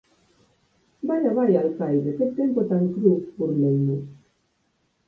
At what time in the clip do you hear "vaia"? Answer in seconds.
1.07-1.31, 1.37-1.57